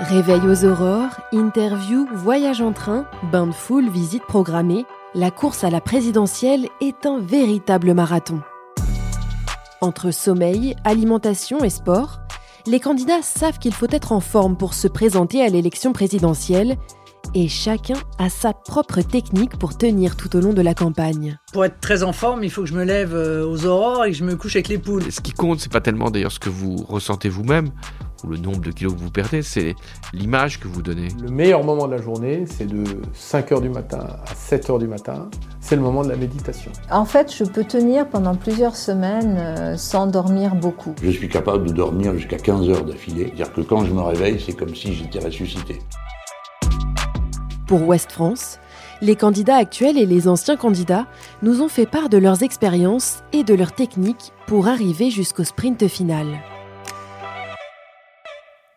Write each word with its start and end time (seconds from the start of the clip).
Réveil 0.00 0.40
aux 0.48 0.64
aurores, 0.64 1.20
interview, 1.30 2.08
voyage 2.14 2.62
en 2.62 2.72
train, 2.72 3.04
bain 3.30 3.46
de 3.46 3.52
foule, 3.52 3.90
visite 3.90 4.22
programmée, 4.22 4.86
la 5.14 5.30
course 5.30 5.62
à 5.62 5.68
la 5.68 5.82
présidentielle 5.82 6.68
est 6.80 7.04
un 7.04 7.20
véritable 7.20 7.92
marathon. 7.92 8.40
Entre 9.82 10.10
sommeil, 10.10 10.74
alimentation 10.84 11.62
et 11.62 11.68
sport, 11.68 12.20
les 12.66 12.80
candidats 12.80 13.20
savent 13.20 13.58
qu'il 13.58 13.74
faut 13.74 13.90
être 13.90 14.12
en 14.12 14.20
forme 14.20 14.56
pour 14.56 14.72
se 14.72 14.88
présenter 14.88 15.42
à 15.42 15.48
l'élection 15.48 15.92
présidentielle 15.92 16.78
et 17.34 17.48
chacun 17.48 17.96
a 18.18 18.30
sa 18.30 18.54
propre 18.54 19.02
technique 19.02 19.58
pour 19.58 19.76
tenir 19.76 20.16
tout 20.16 20.34
au 20.34 20.40
long 20.40 20.54
de 20.54 20.62
la 20.62 20.74
campagne. 20.74 21.38
Pour 21.52 21.66
être 21.66 21.78
très 21.78 22.04
en 22.04 22.14
forme, 22.14 22.42
il 22.42 22.50
faut 22.50 22.62
que 22.62 22.68
je 22.68 22.74
me 22.74 22.84
lève 22.84 23.14
euh, 23.14 23.46
aux 23.46 23.66
aurores 23.66 24.06
et 24.06 24.12
que 24.12 24.16
je 24.16 24.24
me 24.24 24.34
couche 24.34 24.56
avec 24.56 24.68
les 24.68 24.78
poules. 24.78 25.12
Ce 25.12 25.20
qui 25.20 25.32
compte, 25.32 25.60
c'est 25.60 25.70
pas 25.70 25.82
tellement 25.82 26.10
d'ailleurs 26.10 26.32
ce 26.32 26.40
que 26.40 26.48
vous 26.48 26.76
ressentez 26.88 27.28
vous-même 27.28 27.70
ou 28.24 28.28
le 28.28 28.36
nombre 28.36 28.60
de 28.60 28.70
kilos 28.70 28.94
que 28.94 28.98
vous 28.98 29.10
perdez, 29.10 29.42
c'est 29.42 29.74
l'image 30.12 30.60
que 30.60 30.68
vous 30.68 30.82
donnez. 30.82 31.08
Le 31.20 31.30
meilleur 31.30 31.64
moment 31.64 31.86
de 31.86 31.94
la 31.94 32.02
journée, 32.02 32.44
c'est 32.46 32.66
de 32.66 32.84
5h 33.14 33.60
du 33.60 33.68
matin 33.68 34.06
à 34.26 34.34
7h 34.34 34.78
du 34.78 34.86
matin. 34.86 35.28
C'est 35.60 35.76
le 35.76 35.82
moment 35.82 36.02
de 36.02 36.08
la 36.08 36.16
méditation. 36.16 36.72
En 36.90 37.04
fait, 37.04 37.34
je 37.34 37.44
peux 37.44 37.64
tenir 37.64 38.08
pendant 38.08 38.34
plusieurs 38.34 38.76
semaines 38.76 39.36
euh, 39.38 39.76
sans 39.76 40.06
dormir 40.06 40.54
beaucoup. 40.54 40.94
Je 41.02 41.10
suis 41.10 41.28
capable 41.28 41.68
de 41.68 41.72
dormir 41.72 42.14
jusqu'à 42.14 42.38
15 42.38 42.68
heures 42.70 42.84
d'affilée. 42.84 43.26
C'est-à-dire 43.26 43.52
que 43.52 43.60
quand 43.60 43.84
je 43.84 43.92
me 43.92 44.00
réveille, 44.00 44.42
c'est 44.44 44.54
comme 44.54 44.74
si 44.74 44.94
j'étais 44.94 45.18
ressuscité. 45.18 45.78
Pour 47.66 47.86
Ouest 47.86 48.10
France, 48.10 48.58
les 49.00 49.16
candidats 49.16 49.56
actuels 49.56 49.96
et 49.96 50.06
les 50.06 50.28
anciens 50.28 50.56
candidats 50.56 51.06
nous 51.42 51.62
ont 51.62 51.68
fait 51.68 51.86
part 51.86 52.08
de 52.08 52.18
leurs 52.18 52.42
expériences 52.42 53.22
et 53.32 53.44
de 53.44 53.54
leurs 53.54 53.72
techniques 53.72 54.32
pour 54.46 54.68
arriver 54.68 55.10
jusqu'au 55.10 55.44
sprint 55.44 55.86
final. 55.86 56.26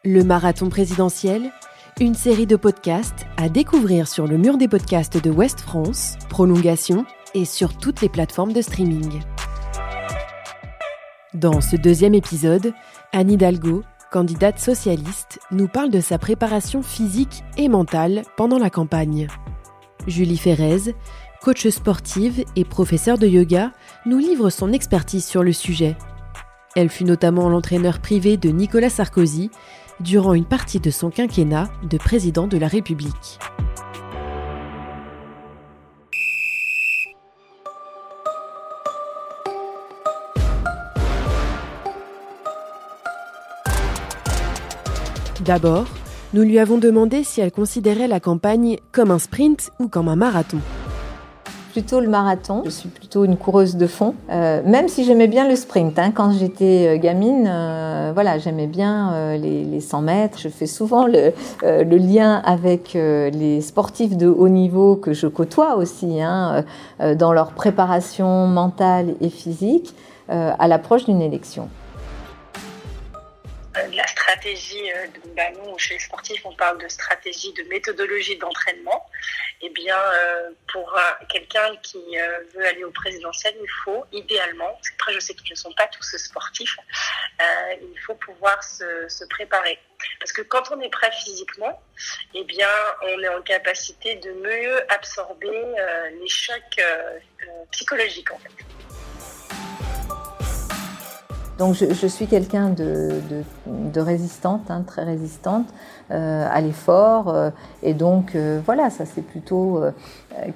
Le 0.06 0.26
marathon 0.26 0.68
présidentiel, 0.68 1.50
une 2.02 2.14
série 2.14 2.46
de 2.46 2.58
podcasts 2.58 3.26
à 3.38 3.48
découvrir 3.48 4.10
sur 4.10 4.28
le 4.28 4.38
mur 4.38 4.58
des 4.58 4.68
podcasts 4.68 5.24
de 5.24 5.32
Ouest 5.32 5.62
France, 5.62 6.18
prolongation 6.28 7.06
et 7.34 7.46
sur 7.46 7.78
toutes 7.78 8.02
les 8.02 8.10
plateformes 8.10 8.52
de 8.52 8.62
streaming. 8.62 9.22
Dans 11.34 11.62
ce 11.62 11.78
deuxième 11.78 12.16
épisode, 12.16 12.74
Anne 13.14 13.32
Hidalgo, 13.32 13.84
candidate 14.12 14.60
socialiste, 14.60 15.40
nous 15.52 15.70
parle 15.70 15.90
de 15.90 16.02
sa 16.02 16.18
préparation 16.18 16.82
physique 16.82 17.42
et 17.56 17.70
mentale 17.70 18.24
pendant 18.36 18.60
la 18.60 18.70
campagne. 18.70 19.28
Julie 20.06 20.38
Ferrez, 20.38 20.96
coach 21.42 21.66
sportive 21.70 22.44
et 22.58 22.66
professeure 22.66 23.18
de 23.18 23.28
yoga, 23.28 23.72
nous 24.06 24.18
livre 24.18 24.50
son 24.50 24.74
expertise 24.74 25.24
sur 25.24 25.44
le 25.44 25.54
sujet. 25.54 25.96
Elle 26.76 26.90
fut 26.90 27.06
notamment 27.06 27.50
l'entraîneur 27.50 28.00
privé 28.00 28.36
de 28.36 28.50
Nicolas 28.50 28.90
Sarkozy 28.90 29.52
durant 30.00 30.34
une 30.34 30.46
partie 30.46 30.80
de 30.80 30.92
son 30.92 31.10
quinquennat 31.10 31.70
de 31.90 31.98
président 31.98 32.48
de 32.48 32.58
la 32.58 32.68
République. 32.68 33.40
D'abord, 45.42 45.88
nous 46.34 46.44
lui 46.44 46.58
avons 46.58 46.78
demandé 46.78 47.24
si 47.24 47.42
elle 47.42 47.52
considérait 47.52 48.08
la 48.08 48.22
campagne 48.22 48.78
comme 48.92 49.12
un 49.12 49.20
sprint 49.20 49.72
ou 49.78 49.90
comme 49.90 50.08
un 50.08 50.16
marathon. 50.16 50.60
Plutôt 51.74 52.02
le 52.02 52.08
marathon. 52.08 52.62
Je 52.66 52.70
suis 52.70 52.88
plutôt 52.88 53.26
une 53.26 53.36
coureuse 53.36 53.78
de 53.78 53.88
fond, 53.88 54.14
euh, 54.30 54.62
même 54.64 54.88
si 54.88 55.06
j'aimais 55.06 55.28
bien 55.28 55.50
le 55.50 55.56
sprint. 55.56 55.98
Hein. 55.98 56.12
Quand 56.12 56.32
j'étais 56.32 56.88
euh, 56.88 56.98
gamine, 57.00 57.50
euh, 57.50 58.12
voilà, 58.14 58.38
j'aimais 58.38 58.68
bien 58.68 59.36
les, 59.38 59.64
les, 59.64 59.82
100 59.82 60.02
mètres. 60.04 60.38
Je 60.38 60.50
fais 60.50 60.68
souvent 60.68 61.08
le, 61.08 61.34
lien 61.98 62.44
avec 62.46 62.94
les 62.94 63.60
sportifs 63.62 64.16
de 64.16 64.28
haut 64.28 64.50
niveau 64.50 64.96
que 64.96 65.14
je 65.14 65.26
côtoie 65.26 65.76
aussi, 65.78 66.22
hein, 66.22 66.64
dans 67.16 67.34
leur 67.34 67.54
préparation 67.54 68.46
mentale 68.46 69.16
et 69.20 69.30
physique 69.30 69.96
à 70.28 70.68
l'approche 70.68 71.06
d'une 71.06 71.24
élection 71.24 71.70
stratégie 74.44 74.92
euh, 74.92 75.08
ballon 75.38 75.78
chez 75.78 75.94
les 75.94 76.00
sportifs, 76.02 76.46
on 76.46 76.54
parle 76.54 76.78
de 76.82 76.88
stratégie, 76.90 77.54
de 77.54 77.64
méthodologie 77.64 78.38
d'entraînement. 78.38 79.06
Eh 79.62 79.70
bien, 79.70 79.98
euh, 79.98 80.50
pour 80.72 80.94
quelqu'un 81.30 81.78
qui 81.82 82.04
euh, 82.18 82.40
veut 82.54 82.66
aller 82.66 82.84
au 82.84 82.92
présidentiel, 82.92 83.56
il 83.62 83.70
faut 83.86 84.04
idéalement, 84.12 84.78
après 84.96 85.14
je 85.14 85.20
sais 85.22 85.34
qu'ils 85.34 85.52
ne 85.52 85.56
sont 85.56 85.72
pas 85.74 85.88
tous 85.88 86.18
sportifs, 86.18 86.76
il 87.40 88.00
faut 88.06 88.16
pouvoir 88.16 88.62
se, 88.62 89.08
se, 89.08 89.24
préparer. 89.26 89.80
Parce 90.20 90.34
que 90.34 90.42
quand 90.42 90.72
on 90.72 90.82
est 90.82 90.90
prêt 90.90 91.12
physiquement, 91.12 91.82
eh 92.34 92.44
bien, 92.44 92.68
on 93.04 93.20
est 93.22 93.30
en 93.30 93.42
capacité 93.42 94.16
de 94.16 94.32
mieux 94.34 94.92
absorber 94.92 95.64
les 96.20 96.28
chocs 96.28 96.82
psychologiques 97.72 98.32
en 98.32 98.40
fait. 98.40 98.83
Donc 101.64 101.76
je, 101.76 102.08
suis 102.08 102.28
quelqu'un 102.28 102.72
de, 102.72 103.22
résistante, 103.96 104.70
hein, 104.70 104.84
très 104.86 105.06
résistante 105.06 105.66
euh, 106.12 106.46
à 106.52 106.60
l'effort. 106.60 107.30
Euh, 107.30 107.52
et 107.82 107.94
donc 107.94 108.36
euh, 108.36 108.60
voilà, 108.66 108.90
ça 108.90 109.06
c'est 109.06 109.22
plutôt 109.22 109.82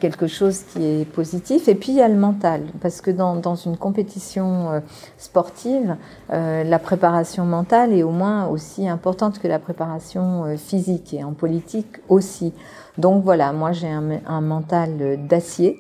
quelque 0.01 0.28
chose 0.28 0.63
qui 0.63 0.84
est 0.84 1.06
positif. 1.06 1.69
Et 1.69 1.75
puis 1.75 1.94
il 1.94 1.96
y 1.96 2.01
a 2.01 2.09
le 2.09 2.17
mental, 2.17 2.63
parce 2.81 3.00
que 3.00 3.09
dans, 3.09 3.56
une 3.56 3.78
compétition 3.78 4.84
sportive, 5.17 5.96
la 6.29 6.79
préparation 6.79 7.46
mentale 7.46 7.94
est 7.94 8.03
au 8.03 8.12
moins 8.12 8.47
aussi 8.47 8.90
importante 8.90 9.40
que 9.40 9.47
la 9.47 9.59
préparation 9.59 10.57
physique, 10.57 11.13
et 11.13 11.23
en 11.23 11.31
politique 11.31 12.00
aussi. 12.09 12.53
Donc 12.97 13.23
voilà, 13.23 13.53
moi 13.53 13.72
j'ai 13.72 13.88
un, 13.88 14.19
un 14.28 14.41
mental 14.41 15.25
d'acier. 15.25 15.79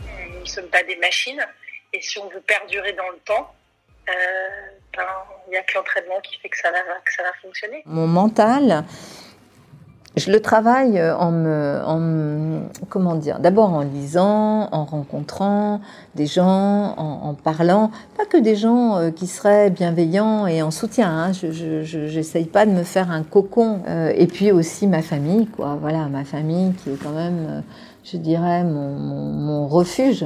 Nous 0.00 0.40
ne 0.40 0.48
sommes 0.48 0.70
pas 0.72 0.82
des 0.82 0.96
machines. 0.96 1.40
Et 1.92 2.00
si 2.00 2.18
on 2.18 2.28
veut 2.28 2.40
perdurer 2.40 2.92
dans 2.92 3.08
le 3.10 3.18
temps, 3.24 3.52
euh, 4.08 4.12
ben, 4.96 5.04
il 5.46 5.50
n'y 5.50 5.56
a 5.56 5.62
que 5.62 5.74
l'entraînement 5.74 6.20
qui 6.22 6.38
fait 6.38 6.48
que 6.48 6.56
ça, 6.56 6.70
va, 6.70 6.78
fonctionner. 7.42 7.82
Mon 7.86 8.06
mental, 8.06 8.84
je 10.16 10.30
le 10.30 10.40
travaille 10.40 11.02
en 11.02 11.32
me, 11.32 11.80
en, 11.84 12.68
comment 12.88 13.16
dire, 13.16 13.40
d'abord 13.40 13.72
en 13.72 13.82
lisant, 13.82 14.68
en 14.70 14.84
rencontrant 14.84 15.80
des 16.14 16.26
gens, 16.26 16.94
en, 16.96 17.34
parlant, 17.34 17.90
pas 18.16 18.24
que 18.24 18.36
des 18.36 18.54
gens 18.54 18.98
euh, 18.98 19.10
qui 19.10 19.26
seraient 19.26 19.70
bienveillants 19.70 20.46
et 20.46 20.62
en 20.62 20.70
soutien. 20.70 21.08
Hein. 21.08 21.32
Je 21.32 22.16
n'essaye 22.16 22.46
pas 22.46 22.66
de 22.66 22.70
me 22.70 22.84
faire 22.84 23.10
un 23.10 23.24
cocon. 23.24 23.82
Euh, 23.88 24.12
et 24.14 24.28
puis 24.28 24.52
aussi 24.52 24.86
ma 24.86 25.02
famille, 25.02 25.46
quoi. 25.46 25.76
Voilà, 25.80 26.06
ma 26.06 26.24
famille 26.24 26.72
qui 26.74 26.90
est 26.90 27.02
quand 27.02 27.10
même, 27.10 27.64
je 28.04 28.16
dirais, 28.16 28.62
mon 28.62 29.66
refuge. 29.66 30.24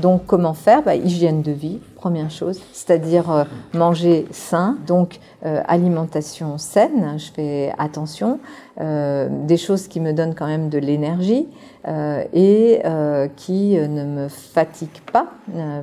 Donc 0.00 0.22
comment 0.26 0.54
faire? 0.54 0.82
Bah, 0.82 0.94
Hygiène 0.94 1.42
de 1.42 1.52
vie, 1.52 1.78
première 1.96 2.30
chose, 2.30 2.60
c'est-à-dire 2.72 3.30
euh, 3.30 3.44
manger 3.74 4.26
sain, 4.30 4.78
donc 4.86 5.18
euh, 5.44 5.60
alimentation 5.66 6.58
saine, 6.58 7.18
je 7.18 7.30
fais 7.30 7.72
attention, 7.78 8.40
euh, 8.80 9.28
des 9.46 9.56
choses 9.56 9.88
qui 9.88 10.00
me 10.00 10.12
donnent 10.12 10.34
quand 10.34 10.46
même 10.46 10.68
de 10.68 10.78
l'énergie 10.78 11.46
et 12.34 12.82
qui 13.36 13.74
ne 13.74 14.04
me 14.04 14.28
fatiguent 14.28 15.00
pas, 15.10 15.28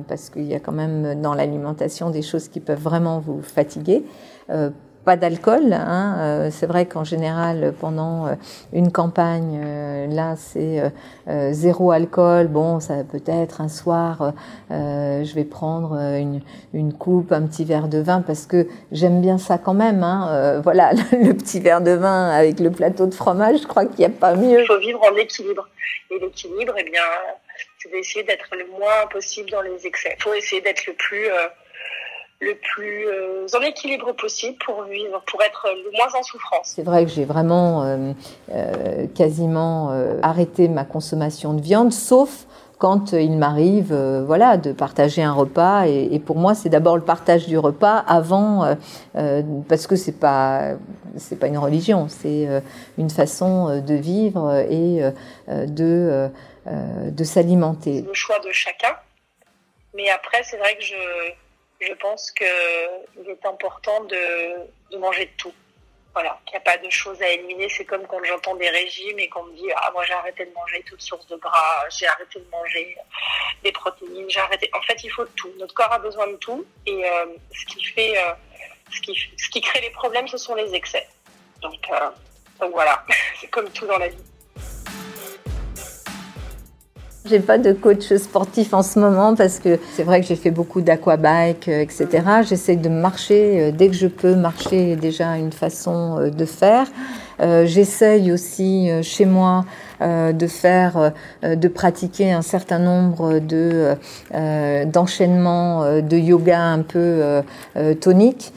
parce 0.06 0.30
qu'il 0.30 0.44
y 0.44 0.54
a 0.54 0.60
quand 0.60 0.72
même 0.72 1.20
dans 1.20 1.34
l'alimentation 1.34 2.10
des 2.10 2.22
choses 2.22 2.46
qui 2.46 2.60
peuvent 2.60 2.80
vraiment 2.80 3.18
vous 3.18 3.42
fatiguer 3.42 4.04
pas 5.08 5.16
d'alcool. 5.16 5.72
Hein. 5.72 6.16
Euh, 6.18 6.48
c'est 6.52 6.66
vrai 6.66 6.84
qu'en 6.84 7.02
général, 7.02 7.72
pendant 7.80 8.26
euh, 8.26 8.34
une 8.74 8.92
campagne, 8.92 9.58
euh, 9.64 10.06
là, 10.06 10.34
c'est 10.36 10.82
zéro 11.52 11.92
alcool. 11.92 12.48
Bon, 12.48 12.78
ça 12.78 13.04
peut 13.10 13.22
être 13.26 13.62
un 13.62 13.70
soir, 13.70 14.34
je 14.70 15.34
vais 15.34 15.44
prendre 15.44 15.94
une, 15.94 16.42
une, 16.74 16.92
coupe, 16.92 17.32
un 17.32 17.46
petit 17.46 17.64
verre 17.64 17.88
de 17.88 17.98
vin, 17.98 18.20
parce 18.20 18.44
que 18.44 18.66
j'aime 18.92 19.22
bien 19.22 19.38
ça 19.38 19.56
quand 19.56 19.72
même. 19.72 20.02
Hein. 20.02 20.60
voilà, 20.62 20.92
le 21.12 21.32
petit 21.32 21.60
verre 21.60 21.80
de 21.80 21.92
vin 21.92 22.28
avec 22.28 22.60
le 22.60 22.70
plateau 22.70 23.06
de 23.06 23.14
fromage, 23.14 23.62
je 23.62 23.66
crois 23.66 23.86
qu'il 23.86 24.00
n'y 24.00 24.04
a 24.04 24.10
pas 24.10 24.34
mieux. 24.34 24.60
Il 24.60 24.66
faut 24.66 24.78
vivre 24.78 25.00
en 25.10 25.16
équilibre. 25.16 25.66
Et 26.10 26.18
l'équilibre, 26.18 26.74
eh 26.78 26.84
bien, 26.84 27.02
c'est 27.78 27.90
d'essayer 27.90 28.24
d'être 28.24 28.48
le 28.52 28.66
moins 28.78 29.06
possible 29.10 29.48
dans 29.50 29.62
les 29.62 29.86
excès. 29.86 30.14
Il 30.18 30.22
faut 30.22 30.34
essayer 30.34 30.60
d'être 30.60 30.86
le 30.86 30.92
plus 30.94 31.28
le 32.40 32.54
plus 32.54 33.06
euh, 33.08 33.46
en 33.56 33.60
équilibre 33.62 34.12
possible 34.12 34.56
pour 34.64 34.84
vivre, 34.84 35.22
pour 35.26 35.42
être 35.42 35.66
le 35.84 35.90
moins 35.96 36.18
en 36.18 36.22
souffrance. 36.22 36.72
C'est 36.76 36.84
vrai 36.84 37.04
que 37.04 37.10
j'ai 37.10 37.24
vraiment 37.24 37.82
euh, 37.82 38.12
euh, 38.52 39.06
quasiment 39.14 39.90
arrêté 40.22 40.68
ma 40.68 40.84
consommation 40.84 41.54
de 41.54 41.60
viande, 41.60 41.92
sauf 41.92 42.46
quand 42.78 43.10
il 43.10 43.36
m'arrive 43.38 43.92
voilà 44.24 44.56
de 44.56 44.70
partager 44.70 45.20
un 45.20 45.32
repas. 45.32 45.88
Et, 45.88 46.10
et 46.12 46.20
pour 46.20 46.36
moi 46.36 46.54
c'est 46.54 46.68
d'abord 46.68 46.96
le 46.96 47.02
partage 47.02 47.48
du 47.48 47.58
repas 47.58 47.96
avant 48.06 48.76
parce 49.68 49.88
que 49.88 49.96
c'est 49.96 50.20
pas 50.20 50.74
c'est 51.16 51.40
pas 51.40 51.48
une 51.48 51.58
religion 51.58 52.06
c'est 52.06 52.46
une 52.96 53.10
façon 53.10 53.80
de 53.80 53.94
vivre 53.94 54.64
et 54.70 55.00
de 55.48 56.30
de 56.68 57.24
s'alimenter. 57.24 58.02
Le 58.02 58.14
choix 58.14 58.38
de 58.38 58.52
chacun. 58.52 58.94
Mais 59.94 60.08
après 60.10 60.44
c'est 60.44 60.58
vrai 60.58 60.76
que 60.76 60.84
je 60.84 60.94
je 61.80 61.92
pense 61.94 62.30
qu'il 62.32 62.46
est 62.46 63.46
important 63.46 64.04
de, 64.04 64.98
manger 64.98 65.26
de 65.26 65.30
tout. 65.36 65.54
Voilà, 66.14 66.40
qu'il 66.46 66.52
n'y 66.52 66.58
a 66.58 66.60
pas 66.60 66.78
de 66.78 66.90
choses 66.90 67.20
à 67.22 67.28
éliminer. 67.28 67.68
C'est 67.68 67.84
comme 67.84 68.06
quand 68.06 68.22
j'entends 68.24 68.56
des 68.56 68.70
régimes 68.70 69.18
et 69.18 69.28
qu'on 69.28 69.44
me 69.44 69.54
dit 69.54 69.70
Ah, 69.76 69.90
moi 69.92 70.04
j'ai 70.04 70.14
arrêté 70.14 70.46
de 70.46 70.52
manger 70.52 70.82
toute 70.88 71.00
source 71.00 71.26
de 71.28 71.36
gras, 71.36 71.84
j'ai 71.90 72.06
arrêté 72.06 72.40
de 72.40 72.50
manger 72.50 72.96
des 73.62 73.70
protéines, 73.72 74.28
j'ai 74.28 74.40
arrêté. 74.40 74.68
En 74.74 74.82
fait, 74.82 75.04
il 75.04 75.10
faut 75.10 75.26
tout. 75.36 75.50
Notre 75.58 75.74
corps 75.74 75.92
a 75.92 75.98
besoin 75.98 76.26
de 76.28 76.36
tout. 76.36 76.64
Et 76.86 77.04
euh, 77.04 77.26
ce, 77.54 77.66
qui 77.66 77.84
fait, 77.84 78.18
euh, 78.18 78.32
ce, 78.90 79.00
qui, 79.00 79.14
ce 79.36 79.48
qui 79.50 79.60
crée 79.60 79.80
les 79.80 79.90
problèmes, 79.90 80.26
ce 80.26 80.38
sont 80.38 80.54
les 80.54 80.74
excès. 80.74 81.06
Donc, 81.60 81.88
euh, 81.92 82.10
donc 82.58 82.72
voilà, 82.72 83.04
c'est 83.40 83.48
comme 83.48 83.70
tout 83.70 83.86
dans 83.86 83.98
la 83.98 84.08
vie. 84.08 84.24
J'ai 87.28 87.40
pas 87.40 87.58
de 87.58 87.72
coach 87.72 88.14
sportif 88.14 88.72
en 88.72 88.82
ce 88.82 88.98
moment 88.98 89.34
parce 89.34 89.58
que 89.58 89.78
c'est 89.92 90.02
vrai 90.02 90.20
que 90.20 90.26
j'ai 90.26 90.36
fait 90.36 90.50
beaucoup 90.50 90.80
d'aquabike, 90.80 91.68
euh, 91.68 91.82
etc. 91.82 92.06
J'essaie 92.48 92.76
de 92.76 92.88
marcher 92.88 93.60
euh, 93.60 93.70
dès 93.70 93.88
que 93.88 93.94
je 93.94 94.06
peux. 94.06 94.34
Marcher 94.34 94.92
est 94.92 94.96
déjà 94.96 95.36
une 95.36 95.52
façon 95.52 96.18
euh, 96.18 96.30
de 96.30 96.44
faire. 96.44 96.86
J'essaye 97.40 98.32
aussi 98.32 98.90
chez 99.02 99.24
moi 99.24 99.64
de 100.00 100.46
faire, 100.48 101.12
de 101.44 101.68
pratiquer 101.68 102.32
un 102.32 102.42
certain 102.42 102.80
nombre 102.80 103.38
de 103.38 103.94
d'enchaînements 104.86 106.00
de 106.00 106.16
yoga 106.16 106.60
un 106.60 106.80
peu 106.80 107.40
toniques 108.00 108.52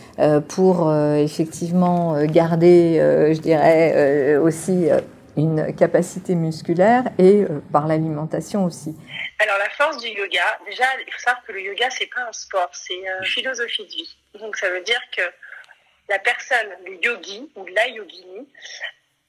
pour 0.48 0.92
effectivement 0.92 2.16
garder, 2.26 3.00
je 3.36 3.40
dirais 3.40 4.38
aussi 4.38 4.88
une 5.38 5.76
capacité 5.76 6.36
musculaire 6.36 7.04
et 7.18 7.44
euh, 7.44 7.62
par 7.72 7.88
l'alimentation 7.88 8.66
aussi. 8.66 8.96
Alors 9.40 9.58
la 9.58 9.70
force 9.70 9.98
du 9.98 10.10
yoga, 10.10 10.60
déjà 10.66 10.86
il 11.06 11.12
faut 11.12 11.20
savoir 11.20 11.44
que 11.46 11.52
le 11.52 11.62
yoga 11.62 11.90
c'est 11.90 12.08
pas 12.14 12.24
un 12.28 12.34
sport, 12.34 12.70
c'est 12.74 12.96
une 12.96 13.26
philosophie 13.26 13.86
de 13.86 13.92
vie. 13.92 14.18
Donc 14.40 14.58
ça 14.58 14.70
veut 14.70 14.82
dire 14.82 15.02
que 15.16 15.24
la 16.10 16.20
personne, 16.20 16.68
le 16.86 17.04
yogi 17.04 17.52
ou 17.56 17.66
la 17.68 17.88
yogini, 17.88 18.48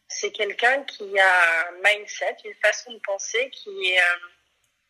c'est 0.09 0.33
quelqu'un 0.33 0.83
qui 0.85 1.19
a 1.19 1.69
un 1.69 1.73
mindset, 1.85 2.37
une 2.45 2.55
façon 2.63 2.93
de 2.93 3.01
penser 3.07 3.51
qui 3.51 3.71
est 3.71 3.99
euh, 3.99 4.29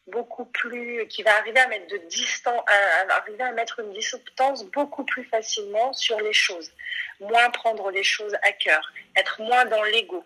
beaucoup 0.08 0.44
plus, 0.46 1.06
qui 1.08 1.22
va 1.22 1.36
arriver 1.36 1.60
à 1.60 1.68
mettre 1.68 1.86
de 1.88 1.98
distance, 2.08 2.62
arriver 3.08 3.44
à 3.44 3.52
mettre 3.52 3.80
une 3.80 3.92
distance 3.92 4.64
beaucoup 4.64 5.04
plus 5.04 5.24
facilement 5.24 5.92
sur 5.92 6.20
les 6.20 6.32
choses, 6.32 6.72
moins 7.20 7.50
prendre 7.50 7.90
les 7.90 8.02
choses 8.02 8.34
à 8.42 8.52
cœur, 8.52 8.92
être 9.16 9.40
moins 9.40 9.64
dans 9.66 9.82
l'ego. 9.84 10.24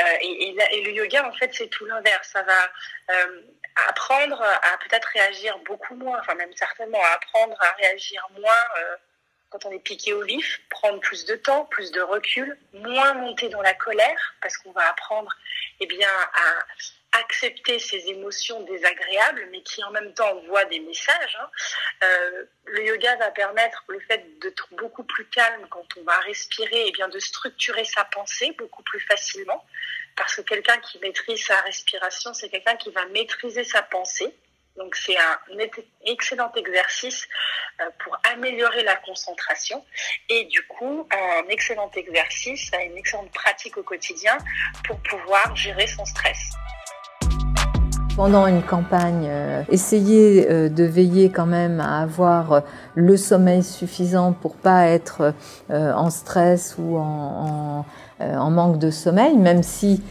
Euh, 0.00 0.04
et, 0.20 0.56
et, 0.72 0.82
le 0.82 0.92
yoga, 0.92 1.28
en 1.28 1.32
fait, 1.32 1.54
c'est 1.54 1.68
tout 1.68 1.84
l'inverse. 1.84 2.28
Ça 2.32 2.42
va 2.42 2.70
euh, 3.10 3.42
apprendre 3.88 4.42
à 4.42 4.78
peut-être 4.78 5.08
réagir 5.14 5.58
beaucoup 5.60 5.94
moins, 5.94 6.18
enfin 6.18 6.34
même 6.34 6.54
certainement 6.56 7.02
à 7.02 7.14
apprendre 7.14 7.56
à 7.60 7.70
réagir 7.72 8.26
moins. 8.36 8.64
Euh, 8.78 8.96
quand 9.54 9.68
on 9.68 9.70
est 9.70 9.78
piqué 9.78 10.12
au 10.12 10.24
vif, 10.24 10.62
prendre 10.68 10.98
plus 10.98 11.26
de 11.26 11.36
temps, 11.36 11.64
plus 11.66 11.92
de 11.92 12.00
recul, 12.00 12.58
moins 12.72 13.14
monter 13.14 13.48
dans 13.50 13.62
la 13.62 13.72
colère, 13.72 14.34
parce 14.42 14.56
qu'on 14.56 14.72
va 14.72 14.88
apprendre 14.88 15.32
eh 15.78 15.88
à, 16.04 17.20
accepter 17.20 17.78
ces 17.78 18.08
émotions 18.08 18.62
désagréables, 18.62 19.46
mais 19.52 19.62
qui 19.62 19.84
en 19.84 19.92
même 19.92 20.12
temps 20.14 20.36
envoient 20.36 20.64
des 20.64 20.80
messages. 20.80 21.38
Hein. 21.40 21.48
Euh, 22.02 22.44
le 22.64 22.84
yoga 22.86 23.14
va 23.14 23.30
permettre 23.30 23.84
le 23.86 24.00
fait 24.00 24.24
d'être 24.40 24.66
beaucoup 24.72 25.04
plus 25.04 25.24
calme 25.26 25.64
quand 25.70 25.86
on 25.98 26.02
va 26.02 26.18
respirer 26.18 26.88
et 26.88 26.90
bien 26.90 27.06
de 27.06 27.20
structurer 27.20 27.84
sa 27.84 28.04
pensée 28.06 28.50
beaucoup 28.58 28.82
plus 28.82 28.98
facilement. 28.98 29.64
Parce 30.16 30.34
que 30.34 30.40
quelqu'un 30.40 30.78
qui 30.78 30.98
maîtrise 30.98 31.44
sa 31.44 31.60
respiration, 31.60 32.34
c'est 32.34 32.48
quelqu'un 32.48 32.74
qui 32.74 32.90
va 32.90 33.06
maîtriser 33.06 33.62
sa 33.62 33.82
pensée. 33.82 34.34
Donc 34.76 34.96
c'est 34.96 35.16
un 35.16 35.58
excellent 36.04 36.50
exercice 36.56 37.28
euh, 37.80 37.84
pour 38.02 38.18
améliorer 38.32 38.82
la 38.82 38.96
concentration 38.96 39.84
et 40.28 40.46
du 40.46 40.66
coup 40.66 41.06
un 41.12 41.48
excellent 41.48 41.90
exercice, 41.94 42.72
une 42.84 42.96
excellente 42.96 43.30
pratique 43.30 43.76
au 43.76 43.84
quotidien 43.84 44.36
pour 44.84 44.98
pouvoir 44.98 45.54
gérer 45.54 45.86
son 45.86 46.04
stress. 46.04 46.50
Pendant 48.16 48.48
une 48.48 48.64
campagne, 48.64 49.28
euh, 49.28 49.62
essayer 49.70 50.50
euh, 50.50 50.68
de 50.68 50.82
veiller 50.82 51.30
quand 51.30 51.46
même 51.46 51.78
à 51.78 52.02
avoir 52.02 52.64
le 52.96 53.16
sommeil 53.16 53.62
suffisant 53.62 54.32
pour 54.32 54.56
pas 54.56 54.88
être 54.88 55.34
en 55.68 56.10
stress 56.10 56.74
ou 56.78 56.96
en, 56.98 57.84
en, 57.84 57.86
manque 58.20 58.78
de 58.78 58.90
sommeil, 58.90 59.36
même 59.36 59.62
si 59.62 60.02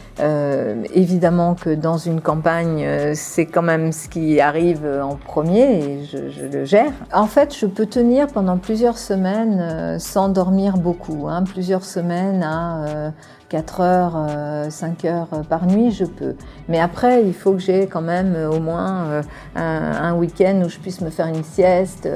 évidemment 0.94 1.56
que 1.56 1.74
dans 1.74 1.98
une 1.98 2.22
campagne, 2.22 2.86
c'est 3.16 3.46
quand 3.46 3.62
même 3.62 3.92
ce 3.92 4.08
qui 4.08 4.40
arrive 4.40 4.86
en 4.86 5.16
premier 5.16 5.62
et 5.62 6.06
je, 6.06 6.30
je, 6.30 6.46
le 6.46 6.66
gère. 6.66 6.92
En 7.14 7.26
fait, 7.26 7.56
je 7.56 7.66
peux 7.66 7.86
tenir 7.86 8.28
pendant 8.28 8.58
plusieurs 8.58 8.98
semaines 8.98 9.98
sans 10.00 10.30
dormir 10.30 10.78
beaucoup, 10.78 11.28
hein, 11.28 11.44
plusieurs 11.44 11.86
semaines 11.86 12.44
à 12.44 13.12
4 13.50 13.82
heures, 13.82 14.72
5 14.72 15.06
heures 15.06 15.30
par 15.50 15.66
nuit, 15.66 15.92
je 15.92 16.06
peux. 16.06 16.36
Mais 16.68 16.80
après, 16.80 17.24
il 17.24 17.34
faut 17.34 17.54
que 17.54 17.60
j'ai 17.60 17.88
quand 17.88 18.02
même 18.02 18.36
au 18.52 18.60
moins 18.60 19.22
un, 19.56 19.62
un 19.62 20.14
week-end 20.16 20.62
où 20.66 20.70
je 20.70 20.80
puisse 20.80 21.02
me 21.02 21.10
faire 21.10 21.28
une 21.28 21.44
sieste, 21.44 22.08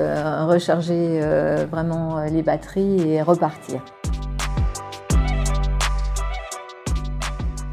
recharger 0.47 1.21
vraiment 1.71 2.21
les 2.31 2.41
batteries 2.41 3.13
et 3.13 3.21
repartir. 3.21 3.81